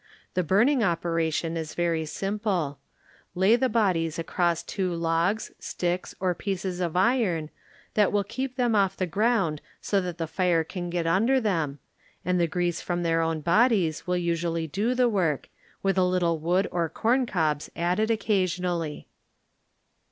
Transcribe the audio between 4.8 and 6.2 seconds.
logs, sticks